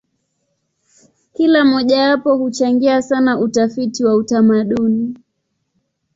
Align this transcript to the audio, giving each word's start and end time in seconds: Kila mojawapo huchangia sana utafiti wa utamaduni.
Kila 1.33 1.63
mojawapo 1.65 2.37
huchangia 2.37 3.01
sana 3.01 3.39
utafiti 3.39 4.05
wa 4.05 4.15
utamaduni. 4.15 5.15